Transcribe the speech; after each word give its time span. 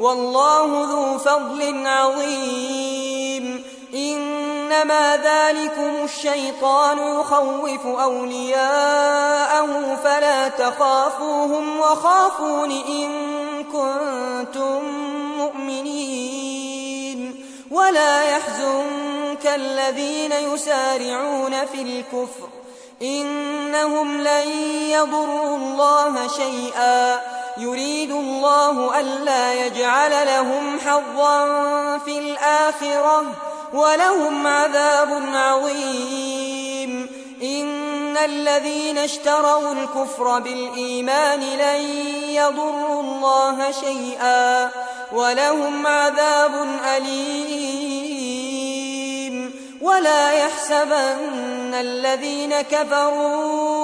والله 0.00 0.86
ذو 0.90 1.18
فضل 1.18 1.86
عظيم. 1.86 3.64
إنما 3.94 5.16
ذلكم 5.16 6.04
الشيطان 6.04 6.98
يخوف 6.98 7.86
أولياءه 7.86 9.96
فلا 10.04 10.48
تخافوهم 10.48 11.80
وخافون 11.80 12.70
إن 12.70 13.10
كنتم 13.64 14.82
مؤمنين. 15.38 17.44
ولا 17.70 18.22
يحزنك 18.22 19.46
الذين 19.46 20.32
يسارعون 20.32 21.66
في 21.72 21.82
الكفر. 21.82 22.48
إنهم 23.02 24.20
لن 24.20 24.48
يضروا 24.90 25.56
الله 25.56 26.28
شيئا. 26.28 27.39
يريد 27.60 28.10
الله 28.10 29.00
ألا 29.00 29.66
يجعل 29.66 30.26
لهم 30.26 30.80
حظا 30.80 31.48
في 31.98 32.18
الآخرة 32.18 33.24
ولهم 33.72 34.46
عذاب 34.46 35.22
عظيم. 35.34 37.08
إن 37.42 38.16
الذين 38.16 38.98
اشتروا 38.98 39.72
الكفر 39.72 40.38
بالإيمان 40.38 41.40
لن 41.40 41.80
يضروا 42.28 43.02
الله 43.02 43.70
شيئا 43.70 44.70
ولهم 45.12 45.86
عذاب 45.86 46.68
أليم. 46.96 48.20
ولا 49.80 50.32
يحسبن 50.32 51.74
الذين 51.74 52.60
كفروا 52.60 53.79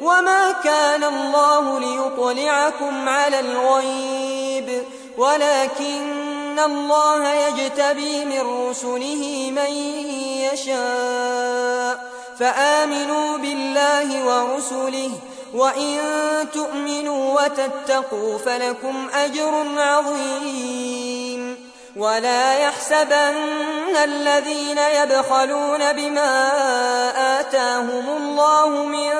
وما 0.00 0.52
كان 0.64 1.04
الله 1.04 1.78
ليطلعكم 1.80 3.08
على 3.08 3.40
الغيب 3.40 4.82
ولكن 5.18 6.58
الله 6.58 7.32
يجتبي 7.34 8.24
من 8.24 8.68
رسله 8.68 9.50
من 9.50 9.72
يشاء 10.52 12.10
فآمنوا 12.38 13.36
بالله 13.38 14.24
ورسله 14.26 15.10
وإن 15.54 15.98
تؤمنوا 16.52 17.40
وتتقوا 17.42 18.38
فلكم 18.38 19.08
أجر 19.14 19.64
عظيم 19.76 21.70
ولا 21.96 22.58
يحسبن 22.58 23.96
الذين 24.04 24.78
يبخلون 24.78 25.92
بما 25.92 26.50
آتاهم 27.40 28.04
الله 28.16 28.68
من 28.68 29.19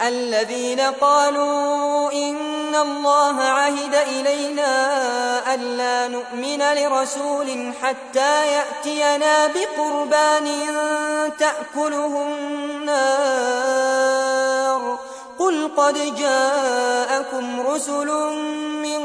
الذين 0.00 0.80
قالوا 0.80 2.12
إن 2.12 2.74
الله 2.74 3.42
عهد 3.42 3.94
إلينا 3.94 4.74
ألا 5.54 6.08
نؤمن 6.08 6.62
لرسول 6.74 7.72
حتى 7.82 8.46
يأتينا 8.46 9.46
بقربان 9.46 10.48
تأكله 11.38 12.22
النار. 12.28 13.46
قل 15.38 15.70
قد 15.76 16.16
جاءكم 16.16 17.60
رسل 17.60 18.06
من 18.82 19.00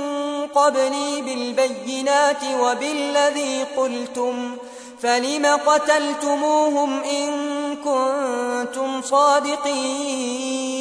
قبلي 0.48 1.22
بالبينات 1.22 2.44
وبالذي 2.60 3.64
قلتم 3.78 4.58
فلم 5.02 5.46
قتلتموهم 5.46 7.04
إن 7.04 7.32
كنتم 7.76 9.02
صادقين؟ 9.02 10.81